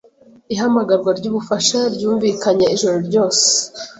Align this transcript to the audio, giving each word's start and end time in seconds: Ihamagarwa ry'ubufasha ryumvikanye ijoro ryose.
Ihamagarwa 0.53 1.11
ry'ubufasha 1.19 1.79
ryumvikanye 1.95 2.65
ijoro 2.75 2.97
ryose. 3.07 3.45